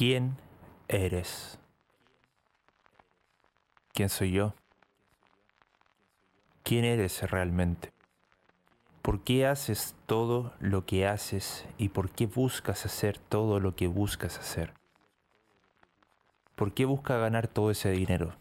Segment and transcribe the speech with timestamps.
[0.00, 0.38] ¿Quién
[0.88, 1.58] eres?
[3.92, 4.54] ¿Quién soy yo?
[6.62, 7.92] ¿Quién eres realmente?
[9.02, 13.88] ¿Por qué haces todo lo que haces y por qué buscas hacer todo lo que
[13.88, 14.72] buscas hacer?
[16.54, 18.34] ¿Por qué buscas ganar todo ese dinero?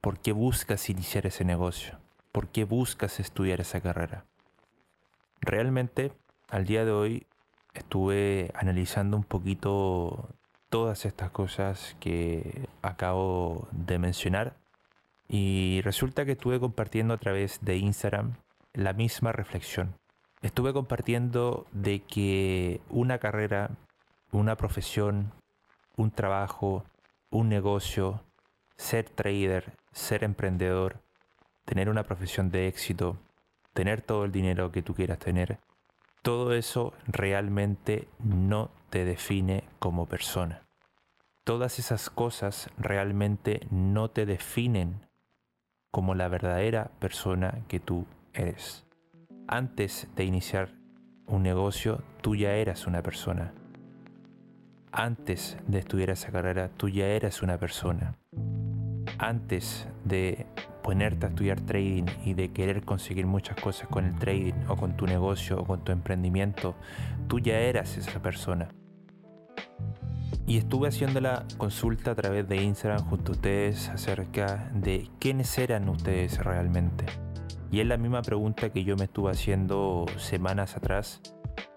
[0.00, 1.98] ¿Por qué buscas iniciar ese negocio?
[2.32, 4.24] ¿Por qué buscas estudiar esa carrera?
[5.42, 6.12] Realmente,
[6.48, 7.26] al día de hoy,
[7.74, 10.30] estuve analizando un poquito
[10.74, 14.56] todas estas cosas que acabo de mencionar
[15.28, 18.34] y resulta que estuve compartiendo a través de Instagram
[18.72, 19.94] la misma reflexión.
[20.42, 23.70] Estuve compartiendo de que una carrera,
[24.32, 25.30] una profesión,
[25.96, 26.82] un trabajo,
[27.30, 28.24] un negocio,
[28.76, 30.96] ser trader, ser emprendedor,
[31.66, 33.16] tener una profesión de éxito,
[33.74, 35.60] tener todo el dinero que tú quieras tener,
[36.22, 40.63] todo eso realmente no te define como persona.
[41.44, 45.06] Todas esas cosas realmente no te definen
[45.90, 48.86] como la verdadera persona que tú eres.
[49.46, 50.70] Antes de iniciar
[51.26, 53.52] un negocio, tú ya eras una persona.
[54.90, 58.16] Antes de estudiar esa carrera, tú ya eras una persona.
[59.18, 60.46] Antes de
[60.82, 64.96] ponerte a estudiar trading y de querer conseguir muchas cosas con el trading o con
[64.96, 66.74] tu negocio o con tu emprendimiento,
[67.28, 68.70] tú ya eras esa persona.
[70.46, 75.56] Y estuve haciendo la consulta a través de Instagram junto a ustedes acerca de quiénes
[75.58, 77.06] eran ustedes realmente.
[77.70, 81.20] Y es la misma pregunta que yo me estuve haciendo semanas atrás,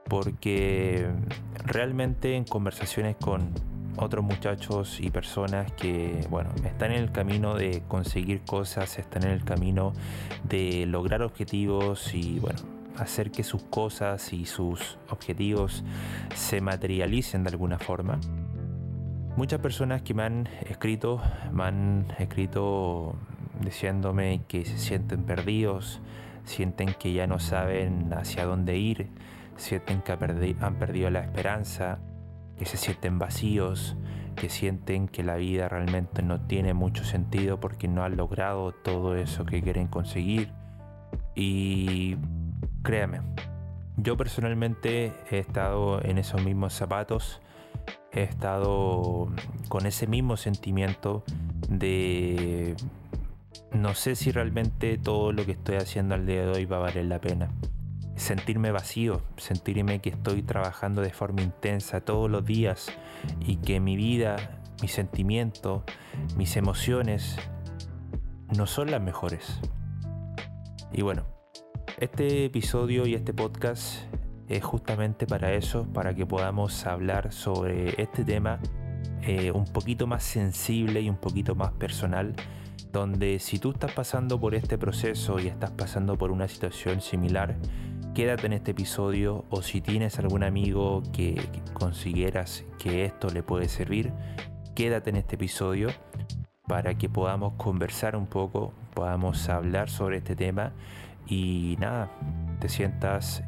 [0.08, 1.08] porque
[1.66, 3.52] realmente en conversaciones con
[3.98, 9.32] otros muchachos y personas que, bueno, están en el camino de conseguir cosas, están en
[9.32, 9.94] el camino
[10.44, 12.60] de lograr objetivos y, bueno,
[12.98, 15.84] hacer que sus cosas y sus objetivos
[16.36, 18.20] se materialicen de alguna forma.
[19.36, 23.16] Muchas personas que me han escrito, me han escrito
[23.62, 26.02] diciéndome que se sienten perdidos,
[26.44, 29.10] sienten que ya no saben hacia dónde ir,
[29.58, 32.00] sienten que han perdido la esperanza,
[32.58, 33.96] que se sienten vacíos,
[34.36, 39.16] que sienten que la vida realmente no tiene mucho sentido porque no han logrado todo
[39.16, 40.52] eso que quieren conseguir.
[41.36, 42.16] Y
[42.88, 43.20] créame,
[43.98, 47.42] yo personalmente he estado en esos mismos zapatos,
[48.14, 49.28] he estado
[49.68, 51.26] con ese mismo sentimiento
[51.68, 52.78] de
[53.74, 56.80] no sé si realmente todo lo que estoy haciendo al día de hoy va a
[56.80, 57.50] valer la pena
[58.16, 62.88] sentirme vacío, sentirme que estoy trabajando de forma intensa todos los días
[63.46, 65.84] y que mi vida, mis sentimientos,
[66.38, 67.36] mis emociones
[68.56, 69.60] no son las mejores.
[70.94, 71.37] Y bueno,
[71.98, 74.04] este episodio y este podcast
[74.48, 78.60] es justamente para eso, para que podamos hablar sobre este tema
[79.24, 82.36] eh, un poquito más sensible y un poquito más personal
[82.92, 87.56] donde si tú estás pasando por este proceso y estás pasando por una situación similar,
[88.14, 91.42] quédate en este episodio o si tienes algún amigo que,
[91.74, 94.14] consideras que esto le puede servir,
[94.76, 95.90] quédate en este episodio
[96.68, 100.74] para que podamos conversar un poco, podamos hablar sobre este tema
[101.28, 102.10] y nada,
[102.60, 103.44] te sientas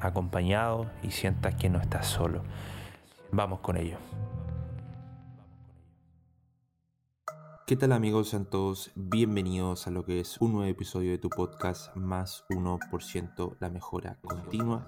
[0.00, 2.42] acompañado y sientas que no estás solo.
[3.32, 3.98] Vamos con ello.
[7.66, 8.28] ¿Qué tal amigos?
[8.28, 13.56] Sean todos bienvenidos a lo que es un nuevo episodio de tu podcast Más 1%
[13.58, 14.86] La Mejora Continua.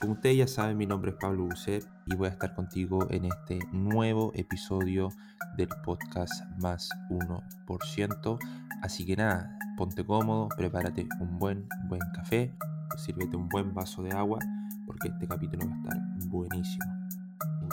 [0.00, 3.26] Como ustedes ya saben, mi nombre es Pablo Bucet y voy a estar contigo en
[3.26, 5.10] este nuevo episodio
[5.56, 8.38] del podcast Más 1%.
[8.82, 12.54] Así que nada, ponte cómodo, prepárate un buen, buen café,
[12.96, 14.38] sírvete un buen vaso de agua
[14.86, 16.84] porque este capítulo va a estar buenísimo.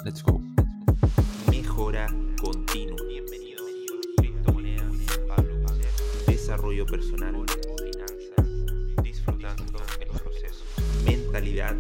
[0.04, 0.42] Let's go.
[1.50, 2.08] Mejora
[2.42, 2.98] continua.
[6.54, 7.46] desarrollo personal,
[9.02, 9.64] disfrutando
[10.00, 10.64] el proceso,
[11.06, 11.74] mentalidad,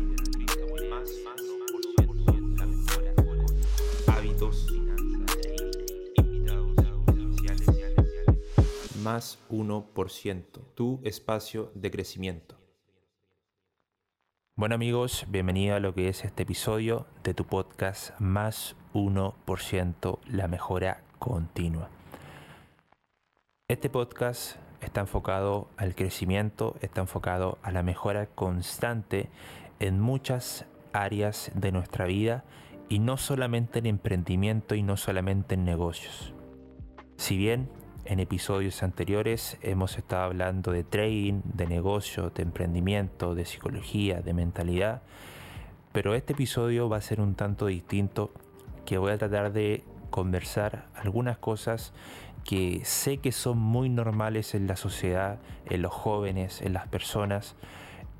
[9.03, 10.43] más 1%,
[10.75, 12.57] tu espacio de crecimiento.
[14.55, 20.47] Bueno amigos, bienvenido a lo que es este episodio de tu podcast Más 1%, la
[20.47, 21.89] mejora continua.
[23.67, 29.29] Este podcast está enfocado al crecimiento, está enfocado a la mejora constante
[29.79, 32.45] en muchas áreas de nuestra vida
[32.87, 36.33] y no solamente en emprendimiento y no solamente en negocios.
[37.17, 37.69] Si bien
[38.05, 44.33] en episodios anteriores hemos estado hablando de trading, de negocio, de emprendimiento, de psicología, de
[44.33, 45.01] mentalidad,
[45.91, 48.31] pero este episodio va a ser un tanto distinto
[48.85, 51.93] que voy a tratar de conversar algunas cosas
[52.43, 57.55] que sé que son muy normales en la sociedad, en los jóvenes, en las personas,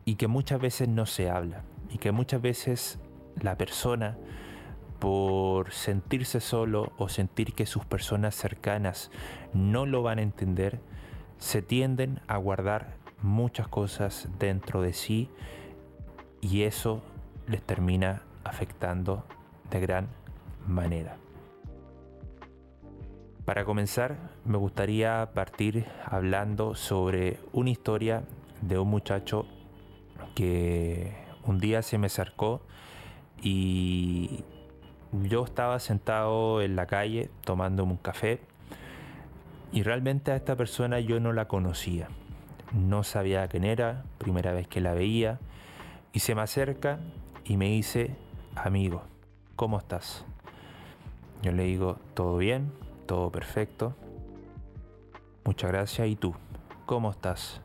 [0.06, 3.00] y que muchas veces no se habla, y que muchas veces
[3.42, 4.18] la persona,
[5.04, 9.12] por sentirse solo o sentir que sus personas cercanas
[9.52, 10.80] no lo van a entender,
[11.40, 15.30] se tienden a guardar muchas cosas dentro de sí
[16.40, 17.04] y eso
[17.48, 19.26] les termina afectando
[19.70, 20.08] de gran
[20.66, 21.18] manera.
[23.44, 28.24] Para comenzar, me gustaría partir hablando sobre una historia
[28.62, 29.48] de un muchacho
[30.34, 31.14] que
[31.46, 32.62] un día se me acercó
[33.42, 34.46] y
[35.24, 38.42] yo estaba sentado en la calle tomándome un café
[39.72, 42.08] y realmente a esta persona yo no la conocía.
[42.74, 45.40] No sabía quién era, primera vez que la veía
[46.12, 47.00] y se me acerca
[47.46, 48.16] y me dice,
[48.56, 49.04] amigo,
[49.56, 50.26] ¿cómo estás?
[51.42, 52.72] Yo le digo, ¿todo bien?
[53.06, 53.96] todo perfecto.
[55.46, 56.08] Muchas gracias.
[56.08, 56.34] ¿Y tú?
[56.86, 57.62] ¿Cómo estás?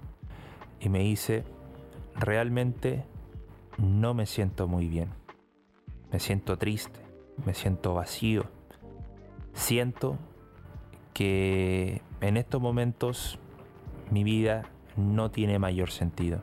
[0.80, 1.44] Y me dice,
[2.14, 3.04] realmente
[3.78, 5.08] no me siento muy bien.
[6.12, 7.00] Me siento triste,
[7.44, 8.44] me siento vacío.
[9.52, 10.18] Siento
[11.12, 13.38] que en estos momentos
[14.10, 16.42] mi vida no tiene mayor sentido.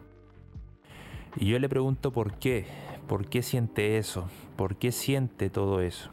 [1.38, 2.66] Y yo le pregunto por qué,
[3.08, 6.10] por qué siente eso, por qué siente todo eso.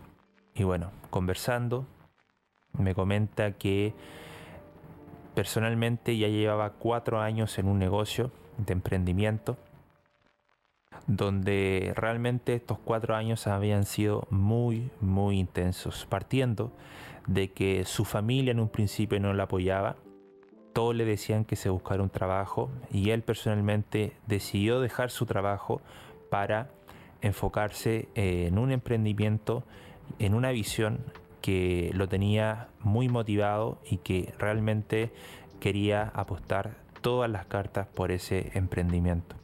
[0.55, 1.87] Y bueno, conversando,
[2.73, 3.94] me comenta que
[5.35, 9.56] personalmente ya llevaba cuatro años en un negocio de emprendimiento
[11.06, 16.72] donde realmente estos cuatro años habían sido muy, muy intensos, partiendo
[17.26, 19.96] de que su familia en un principio no la apoyaba,
[20.72, 25.82] todos le decían que se buscara un trabajo y él personalmente decidió dejar su trabajo
[26.30, 26.70] para
[27.20, 29.64] enfocarse en un emprendimiento,
[30.18, 31.00] en una visión
[31.40, 35.12] que lo tenía muy motivado y que realmente
[35.60, 39.41] quería apostar todas las cartas por ese emprendimiento.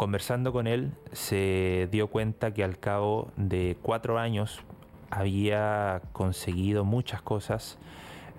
[0.00, 4.62] Conversando con él se dio cuenta que al cabo de cuatro años
[5.10, 7.76] había conseguido muchas cosas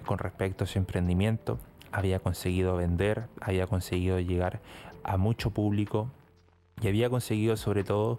[0.08, 1.60] con respecto a su emprendimiento,
[1.92, 4.60] había conseguido vender, había conseguido llegar
[5.04, 6.10] a mucho público
[6.82, 8.18] y había conseguido sobre todo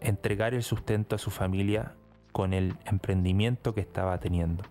[0.00, 1.92] entregar el sustento a su familia
[2.32, 4.64] con el emprendimiento que estaba teniendo.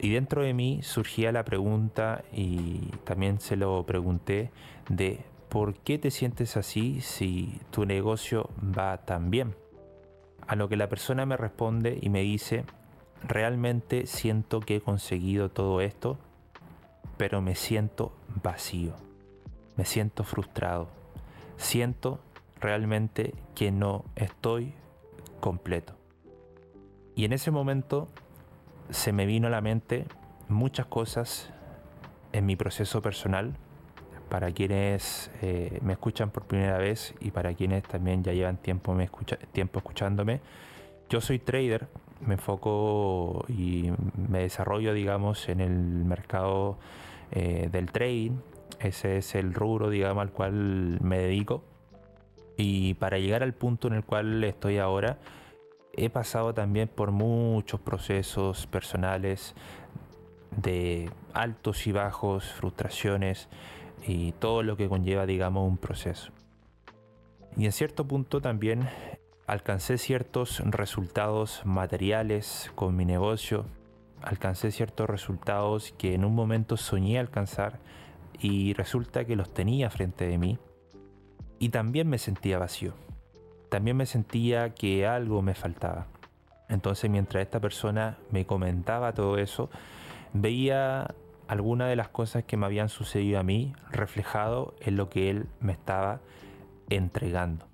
[0.00, 4.50] Y dentro de mí surgía la pregunta, y también se lo pregunté,
[4.88, 9.54] de ¿por qué te sientes así si tu negocio va tan bien?
[10.46, 12.64] A lo que la persona me responde y me dice,
[13.22, 16.18] realmente siento que he conseguido todo esto,
[17.16, 18.12] pero me siento
[18.42, 18.94] vacío,
[19.76, 20.88] me siento frustrado,
[21.56, 22.20] siento
[22.60, 24.74] realmente que no estoy
[25.40, 25.94] completo.
[27.14, 28.08] Y en ese momento
[28.90, 30.06] se me vino a la mente
[30.48, 31.50] muchas cosas
[32.32, 33.56] en mi proceso personal.
[34.28, 38.92] Para quienes eh, me escuchan por primera vez y para quienes también ya llevan tiempo,
[38.92, 40.40] me escucha, tiempo escuchándome,
[41.08, 41.86] yo soy trader,
[42.20, 43.92] me enfoco y
[44.28, 46.78] me desarrollo, digamos, en el mercado
[47.30, 48.38] eh, del trading.
[48.80, 51.62] Ese es el rubro, digamos, al cual me dedico.
[52.56, 55.18] Y para llegar al punto en el cual estoy ahora,
[55.92, 59.54] he pasado también por muchos procesos personales
[60.56, 63.48] de altos y bajos, frustraciones
[64.06, 66.32] y todo lo que conlleva, digamos, un proceso.
[67.56, 68.88] Y en cierto punto también
[69.46, 73.66] alcancé ciertos resultados materiales con mi negocio,
[74.22, 77.78] alcancé ciertos resultados que en un momento soñé alcanzar
[78.38, 80.58] y resulta que los tenía frente de mí
[81.58, 82.94] y también me sentía vacío
[83.68, 86.06] también me sentía que algo me faltaba.
[86.68, 89.70] Entonces mientras esta persona me comentaba todo eso,
[90.32, 91.14] veía
[91.48, 95.46] algunas de las cosas que me habían sucedido a mí reflejado en lo que él
[95.60, 96.20] me estaba
[96.88, 97.66] entregando.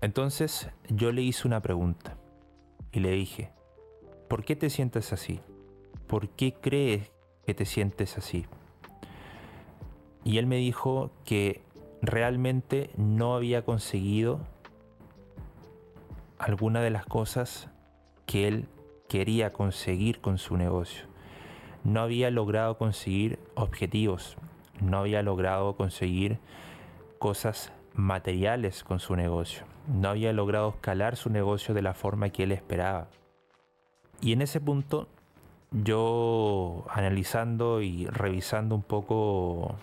[0.00, 2.16] Entonces yo le hice una pregunta
[2.92, 3.50] y le dije,
[4.28, 5.40] ¿por qué te sientes así?
[6.06, 7.10] ¿Por qué crees
[7.44, 8.46] que te sientes así?
[10.24, 11.62] Y él me dijo que
[12.00, 14.40] realmente no había conseguido
[16.38, 17.68] alguna de las cosas
[18.26, 18.68] que él
[19.08, 21.07] quería conseguir con su negocio.
[21.84, 24.36] No había logrado conseguir objetivos,
[24.80, 26.38] no había logrado conseguir
[27.18, 32.44] cosas materiales con su negocio, no había logrado escalar su negocio de la forma que
[32.44, 33.08] él esperaba.
[34.20, 35.08] Y en ese punto,
[35.70, 39.76] yo analizando y revisando un poco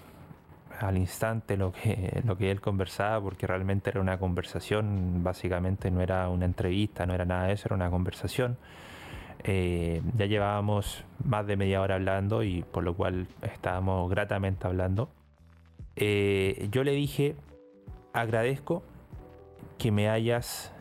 [0.79, 6.01] al instante lo que, lo que él conversaba, porque realmente era una conversación, básicamente no
[6.01, 8.57] era una entrevista, no era nada de eso, era una conversación.
[9.43, 15.09] Eh, ya llevábamos más de media hora hablando y por lo cual estábamos gratamente hablando.
[15.95, 17.35] Eh, yo le dije,
[18.13, 18.83] agradezco
[19.77, 20.71] que me hayas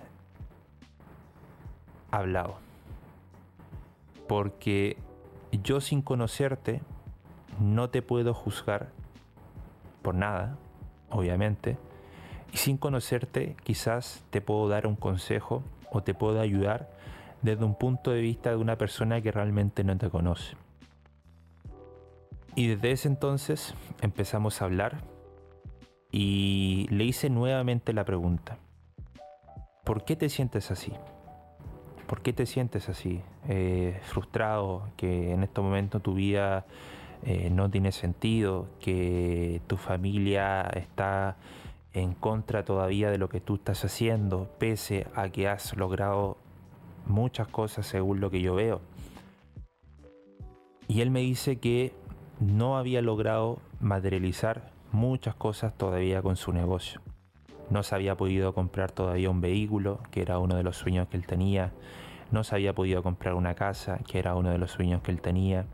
[2.10, 2.56] hablado.
[4.28, 4.96] Porque
[5.62, 6.80] yo sin conocerte
[7.60, 8.88] no te puedo juzgar
[10.02, 10.56] por nada,
[11.10, 11.76] obviamente.
[12.52, 16.90] Y sin conocerte quizás te puedo dar un consejo o te puedo ayudar
[17.44, 20.56] desde un punto de vista de una persona que realmente no te conoce.
[22.56, 25.02] Y desde ese entonces empezamos a hablar
[26.10, 28.56] y le hice nuevamente la pregunta.
[29.84, 30.94] ¿Por qué te sientes así?
[32.06, 33.20] ¿Por qué te sientes así?
[33.46, 36.64] Eh, frustrado, que en este momento tu vida
[37.24, 41.36] eh, no tiene sentido, que tu familia está
[41.92, 46.38] en contra todavía de lo que tú estás haciendo, pese a que has logrado
[47.06, 48.80] muchas cosas según lo que yo veo.
[50.88, 51.92] Y él me dice que
[52.40, 57.00] no había logrado materializar muchas cosas todavía con su negocio.
[57.70, 61.16] No se había podido comprar todavía un vehículo, que era uno de los sueños que
[61.16, 61.72] él tenía.
[62.30, 65.20] No se había podido comprar una casa, que era uno de los sueños que él
[65.20, 65.66] tenía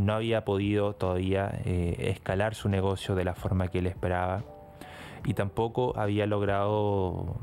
[0.00, 4.42] no había podido todavía eh, escalar su negocio de la forma que él esperaba
[5.24, 7.36] y tampoco había logrado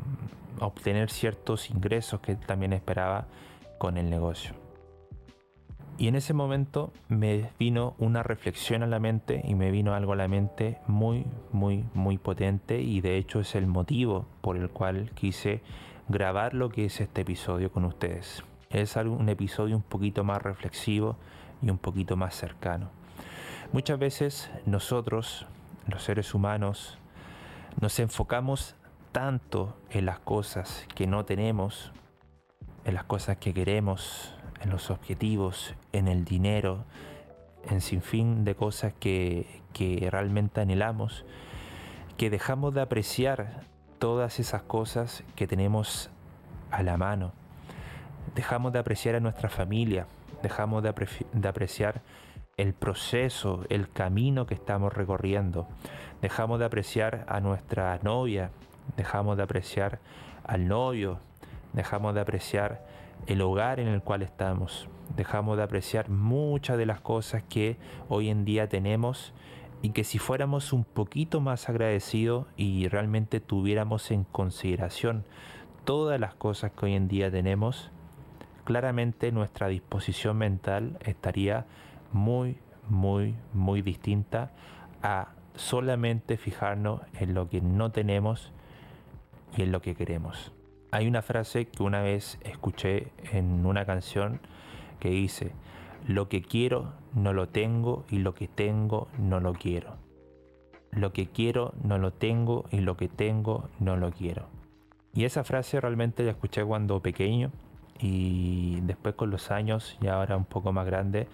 [0.59, 3.27] obtener ciertos ingresos que también esperaba
[3.77, 4.53] con el negocio.
[5.97, 10.13] Y en ese momento me vino una reflexión a la mente y me vino algo
[10.13, 14.69] a la mente muy, muy, muy potente y de hecho es el motivo por el
[14.69, 15.61] cual quise
[16.07, 18.43] grabar lo que es este episodio con ustedes.
[18.69, 21.17] Es un episodio un poquito más reflexivo,
[21.61, 22.89] y un poquito más cercano.
[23.71, 25.45] Muchas veces nosotros,
[25.87, 26.97] los seres humanos,
[27.81, 28.75] nos enfocamos
[29.17, 31.91] tanto en las cosas que no tenemos,
[32.85, 36.85] en las cosas que queremos, en los objetivos, en el dinero,
[37.67, 41.25] en sinfín de cosas que, que realmente anhelamos,
[42.15, 43.61] que dejamos de apreciar
[43.97, 46.11] todas esas cosas que tenemos
[46.69, 47.33] a la mano.
[48.35, 50.05] Dejamos de apreciar a nuestra familia,
[50.43, 52.03] dejamos de, apreciar
[52.55, 55.67] el proceso, el camino que estamos recorriendo.
[56.21, 58.51] Dejamos de apreciar a nuestra novia,
[58.95, 59.99] dejamos de apreciar
[60.43, 61.19] al novio,
[61.73, 62.85] dejamos de apreciar
[63.25, 67.77] el hogar en el cual estamos, dejamos de apreciar muchas de las cosas que
[68.07, 69.33] hoy en día tenemos
[69.81, 75.25] y que si fuéramos un poquito más agradecidos y realmente tuviéramos en consideración
[75.85, 77.91] todas las cosas que hoy en día tenemos,
[78.65, 81.65] claramente nuestra disposición mental estaría
[82.11, 82.57] muy,
[82.89, 84.51] muy, muy distinta
[85.01, 88.51] a solamente fijarnos en lo que no tenemos
[89.57, 90.53] y en lo que queremos.
[90.91, 94.39] Hay una frase que una vez escuché en una canción
[94.99, 95.51] que dice,
[96.07, 99.97] lo que quiero no lo tengo y lo que tengo no lo quiero.
[100.91, 104.47] Lo que quiero no lo tengo y lo que tengo no lo quiero.
[105.13, 107.51] Y esa frase realmente la escuché cuando pequeño
[107.99, 111.27] y después con los años, y ahora un poco más grande,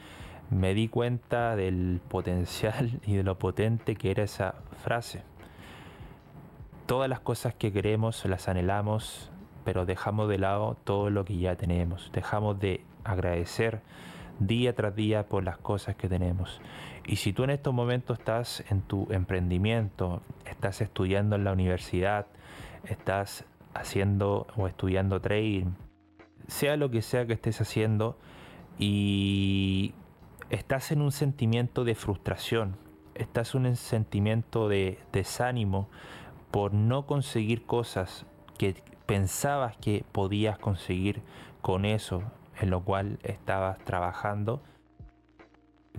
[0.49, 5.23] me di cuenta del potencial y de lo potente que era esa frase.
[6.85, 9.31] Todas las cosas que queremos las anhelamos,
[9.63, 12.11] pero dejamos de lado todo lo que ya tenemos.
[12.13, 13.81] Dejamos de agradecer
[14.39, 16.61] día tras día por las cosas que tenemos.
[17.05, 22.27] Y si tú en estos momentos estás en tu emprendimiento, estás estudiando en la universidad,
[22.85, 25.73] estás haciendo o estudiando trading,
[26.47, 28.17] sea lo que sea que estés haciendo
[28.77, 29.93] y
[30.49, 32.75] estás en un sentimiento de frustración,
[33.15, 35.89] estás en un sentimiento de desánimo
[36.53, 38.27] por no conseguir cosas
[38.59, 38.75] que
[39.07, 41.23] pensabas que podías conseguir
[41.63, 42.21] con eso
[42.59, 44.61] en lo cual estabas trabajando,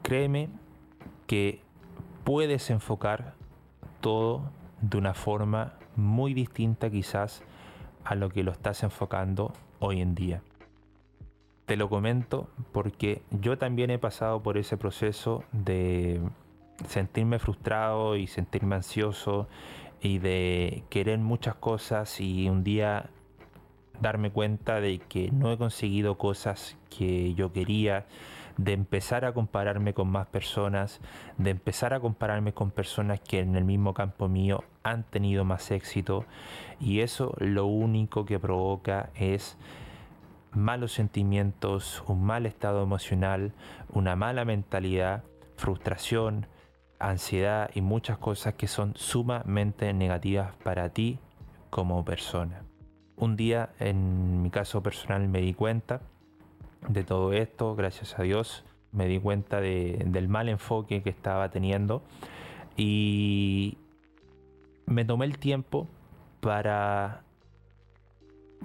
[0.04, 0.50] créeme
[1.26, 1.61] que
[2.23, 3.34] puedes enfocar
[4.00, 4.42] todo
[4.80, 7.42] de una forma muy distinta quizás
[8.04, 10.40] a lo que lo estás enfocando hoy en día.
[11.66, 16.20] Te lo comento porque yo también he pasado por ese proceso de
[16.87, 19.49] sentirme frustrado y sentirme ansioso
[20.04, 23.08] y de querer muchas cosas y un día
[24.02, 28.04] darme cuenta de que no he conseguido cosas que yo quería,
[28.58, 31.00] de empezar a compararme con más personas,
[31.38, 35.70] de empezar a compararme con personas que en el mismo campo mío han tenido más
[35.70, 36.26] éxito.
[36.78, 39.56] Y eso lo único que provoca es
[40.52, 43.52] malos sentimientos, un mal estado emocional,
[43.88, 45.25] una mala mentalidad,
[45.56, 46.46] frustración
[46.98, 51.18] ansiedad y muchas cosas que son sumamente negativas para ti
[51.70, 52.62] como persona.
[53.16, 56.00] Un día, en mi caso personal, me di cuenta
[56.88, 62.02] de todo esto, gracias a Dios, me di cuenta del mal enfoque que estaba teniendo
[62.76, 63.78] y
[64.86, 65.88] me tomé el tiempo
[66.40, 67.22] para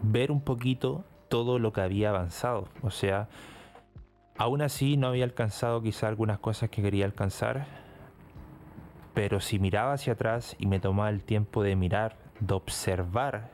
[0.01, 2.67] ver un poquito todo lo que había avanzado.
[2.81, 3.27] O sea,
[4.37, 7.65] aún así no había alcanzado quizá algunas cosas que quería alcanzar,
[9.19, 13.51] pero si miraba hacia atrás y me tomaba el tiempo de mirar, de observar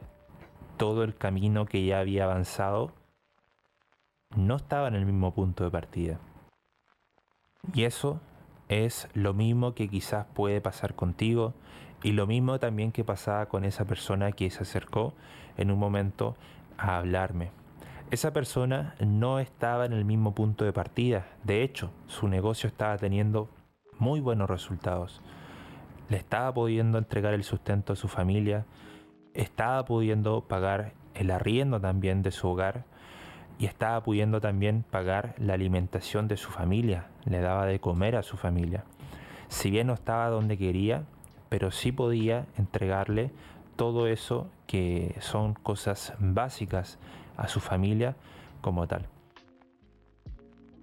[0.78, 2.92] todo el camino que ya había avanzado,
[4.36, 6.20] no estaba en el mismo punto de partida.
[7.74, 8.22] Y eso
[8.70, 11.56] es lo mismo que quizás puede pasar contigo
[12.04, 15.16] y lo mismo también que pasaba con esa persona que se acercó
[15.58, 16.36] en un momento
[16.78, 17.50] a hablarme.
[18.12, 21.26] Esa persona no estaba en el mismo punto de partida.
[21.44, 23.50] De hecho, su negocio estaba teniendo
[23.98, 25.24] muy buenos resultados.
[26.10, 28.66] Le estaba pudiendo entregar el sustento a su familia,
[29.34, 32.86] estaba pudiendo pagar el arriendo también de su hogar
[33.58, 38.24] y estaba pudiendo también pagar la alimentación de su familia, le daba de comer a
[38.24, 38.84] su familia.
[39.48, 41.04] Si bien no estaba donde quería,
[41.50, 43.32] pero sí podía entregarle
[43.76, 47.00] todo eso que son cosas básicas
[47.38, 48.16] a su familia
[48.62, 49.08] como tal.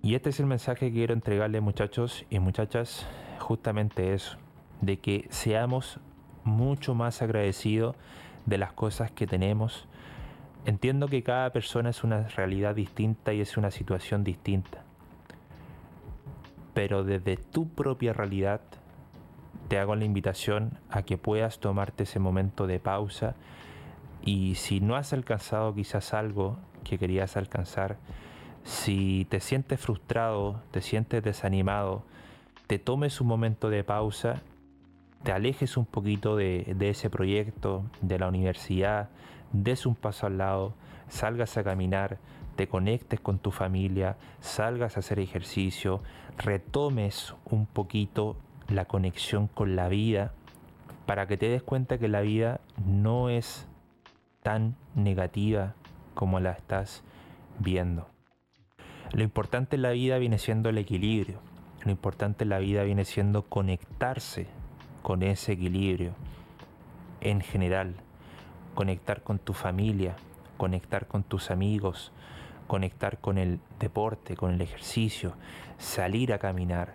[0.02, 3.06] Y este es el mensaje que quiero entregarle muchachos y muchachas,
[3.38, 4.36] justamente eso,
[4.82, 5.98] de que seamos
[6.44, 7.96] mucho más agradecidos
[8.44, 9.88] de las cosas que tenemos.
[10.66, 14.82] Entiendo que cada persona es una realidad distinta y es una situación distinta.
[16.74, 18.60] Pero desde tu propia realidad
[19.68, 23.34] te hago la invitación a que puedas tomarte ese momento de pausa
[24.24, 27.98] y si no has alcanzado quizás algo que querías alcanzar,
[28.64, 32.04] si te sientes frustrado, te sientes desanimado,
[32.66, 34.42] te tomes un momento de pausa,
[35.22, 39.08] te alejes un poquito de, ese proyecto, de la universidad,
[39.52, 40.74] des un paso al lado,
[41.08, 42.18] salgas a caminar,
[42.56, 46.02] te conectes con tu familia, salgas a hacer ejercicio,
[46.38, 48.37] retomes un poquito
[48.68, 50.32] la conexión con la vida
[51.06, 53.66] para que te des cuenta que la vida no es
[54.42, 55.74] tan negativa
[56.14, 57.02] como la estás
[57.58, 58.08] viendo.
[59.12, 61.38] Lo importante en la vida viene siendo el equilibrio.
[61.85, 64.46] Lo importante en la vida viene siendo conectarse
[65.02, 66.12] con ese equilibrio
[67.20, 67.94] en general.
[68.74, 70.16] Conectar con tu familia,
[70.56, 72.12] conectar con tus amigos,
[72.66, 75.34] conectar con el deporte, con el ejercicio,
[75.78, 76.94] salir a caminar,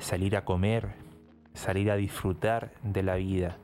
[0.00, 0.94] salir a comer,
[1.54, 3.56] salir a disfrutar de la vida,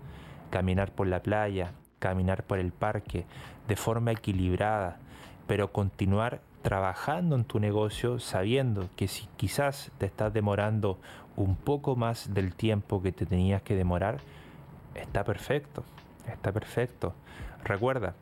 [0.50, 3.26] caminar por la playa, caminar por el parque
[3.66, 4.98] de forma equilibrada,
[5.46, 10.98] pero continuar trabajando en tu negocio sabiendo que si quizás te estás demorando
[11.36, 14.18] un poco más del tiempo que te tenías que demorar,
[14.94, 15.84] está perfecto,
[16.26, 17.14] está perfecto.
[17.64, 18.14] Recuerda,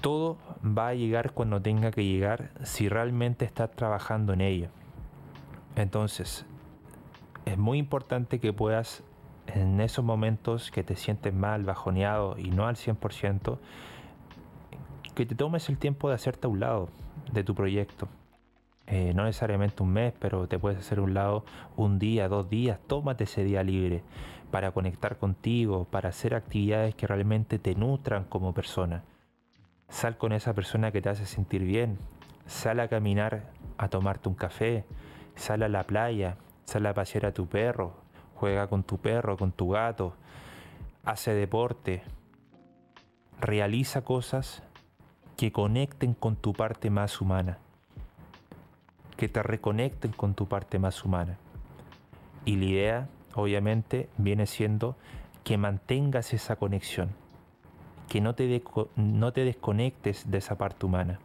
[0.00, 4.68] todo va a llegar cuando tenga que llegar si realmente estás trabajando en ello.
[5.76, 6.44] Entonces,
[7.44, 9.02] es muy importante que puedas
[9.46, 13.58] en esos momentos que te sientes mal, bajoneado y no al 100%,
[15.20, 16.88] que te tomes el tiempo de hacerte a un lado
[17.30, 18.08] de tu proyecto.
[18.86, 21.44] Eh, no necesariamente un mes, pero te puedes hacer un lado
[21.76, 22.78] un día, dos días.
[22.86, 24.02] Tómate ese día libre
[24.50, 29.04] para conectar contigo, para hacer actividades que realmente te nutran como persona.
[29.90, 31.98] Sal con esa persona que te hace sentir bien.
[32.46, 34.86] Sal a caminar, a tomarte un café.
[35.34, 36.38] Sal a la playa.
[36.64, 37.92] Sal a pasear a tu perro
[38.36, 40.14] juega con tu perro, con tu gato,
[41.04, 42.02] hace deporte,
[43.38, 44.62] realiza cosas
[45.40, 47.56] que conecten con tu parte más humana,
[49.16, 51.38] que te reconecten con tu parte más humana.
[52.44, 54.96] Y la idea, obviamente, viene siendo
[55.42, 57.08] que mantengas esa conexión,
[58.06, 58.62] que no te,
[58.96, 61.20] no te desconectes de esa parte humana.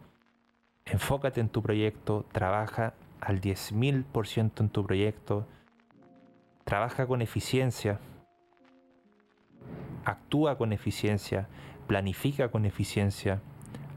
[0.86, 5.46] Enfócate en tu proyecto, trabaja al 10.000% en tu proyecto,
[6.64, 8.00] trabaja con eficiencia,
[10.06, 11.48] actúa con eficiencia,
[11.86, 13.42] planifica con eficiencia,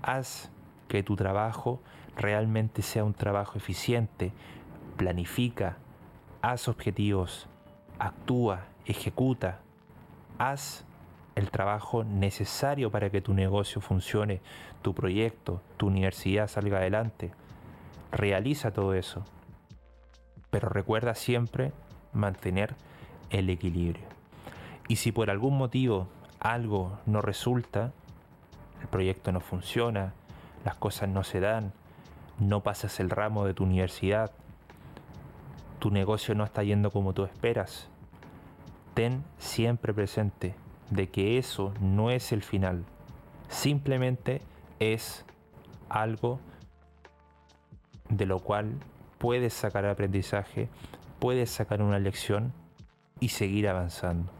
[0.02, 0.50] haz
[0.88, 1.82] que tu trabajo
[2.16, 4.32] realmente sea un trabajo eficiente,
[4.98, 5.78] planifica,
[6.42, 7.48] haz objetivos,
[7.98, 9.60] actúa, ejecuta,
[10.38, 10.86] haz
[11.36, 14.42] el trabajo necesario para que tu negocio funcione,
[14.82, 17.32] tu proyecto, tu universidad salga adelante.
[18.12, 19.24] Realiza todo eso.
[20.50, 21.72] Pero recuerda siempre
[22.12, 22.76] mantener
[23.30, 24.04] el equilibrio.
[24.88, 26.08] Y si por algún motivo
[26.40, 27.94] algo no resulta,
[28.82, 30.14] el proyecto no funciona,
[30.66, 31.74] las cosas no se dan,
[32.40, 34.32] no pasas el ramo de tu universidad,
[35.80, 37.90] tu negocio no está yendo como tú esperas,
[38.94, 40.56] ten siempre presente
[40.90, 42.84] de que eso no es el final.
[43.48, 44.42] Simplemente
[44.80, 45.26] es
[45.90, 46.40] algo
[48.10, 48.74] de lo cual
[49.18, 50.70] puedes sacar aprendizaje,
[51.20, 52.54] puedes sacar una lección
[53.20, 54.39] y seguir avanzando.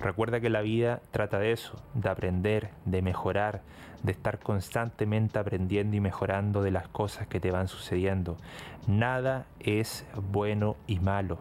[0.00, 3.60] Recuerda que la vida trata de eso, de aprender, de mejorar,
[4.02, 8.38] de estar constantemente aprendiendo y mejorando de las cosas que te van sucediendo.
[8.86, 11.38] Nada es bueno y malo.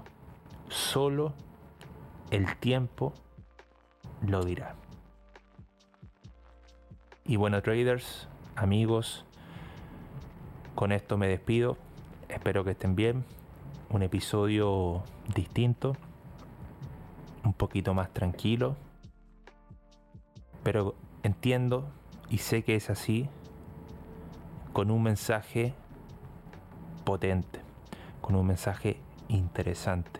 [0.67, 1.33] Solo
[2.31, 3.13] el tiempo
[4.27, 4.75] lo dirá.
[7.23, 9.25] Y bueno, traders, amigos,
[10.75, 11.77] con esto me despido.
[12.27, 13.23] Espero que estén bien.
[13.89, 15.01] Un episodio
[15.33, 15.95] distinto
[17.43, 18.75] un poquito más tranquilo.
[20.63, 21.89] Pero entiendo
[22.29, 23.29] y sé que es así
[24.73, 25.73] con un mensaje
[27.03, 27.59] potente,
[28.21, 28.97] con un mensaje
[29.27, 30.19] interesante.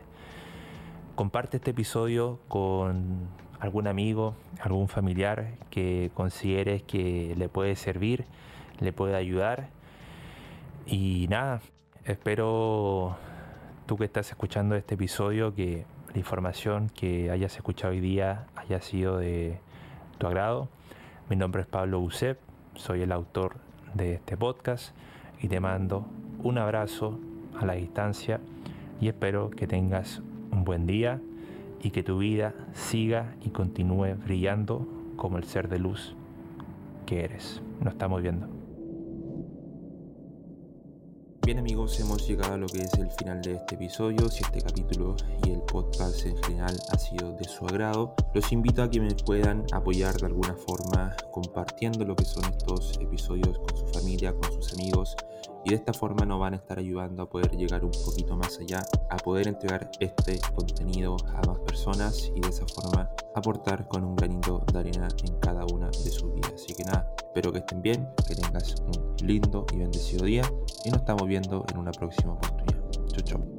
[1.16, 3.28] Comparte este episodio con
[3.60, 8.26] algún amigo, algún familiar que consideres que le puede servir,
[8.80, 9.70] le puede ayudar.
[10.86, 11.62] Y nada,
[12.06, 13.18] espero
[13.86, 18.82] tú que estás escuchando este episodio que la información que hayas escuchado hoy día haya
[18.82, 19.60] sido de
[20.18, 20.68] tu agrado.
[21.30, 22.40] Mi nombre es Pablo Usep,
[22.76, 23.58] soy el autor
[23.94, 24.96] de este podcast
[25.42, 26.06] y te mando
[26.44, 27.20] un abrazo
[27.60, 28.40] a la distancia
[29.00, 31.22] y espero que tengas un buen día
[31.82, 36.16] y que tu vida siga y continúe brillando como el ser de luz
[37.06, 37.62] que eres.
[37.82, 38.59] Nos estamos viendo.
[41.50, 44.30] Bien amigos, hemos llegado a lo que es el final de este episodio.
[44.30, 48.90] Si este capítulo y el podcast en ha sido de su agrado, los invito a
[48.90, 53.88] que me puedan apoyar de alguna forma compartiendo lo que son estos episodios con su
[53.88, 55.16] familia, con sus amigos.
[55.66, 58.60] Y de esta forma nos van a estar ayudando a poder llegar un poquito más
[58.60, 64.04] allá, a poder entregar este contenido a más personas y de esa forma aportar con
[64.04, 66.54] un granito de arena en cada una de sus vidas.
[66.56, 70.44] Así que nada, espero que estén bien, que tengas un lindo y bendecido día
[70.86, 72.90] y nos estamos viendo en una próxima oportunidad.
[73.08, 73.59] Chau, chau.